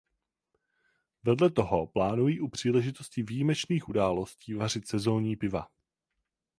[1.23, 5.67] Vedle toho plánují u příležitosti výjimečných událostí vařit sezónní piva.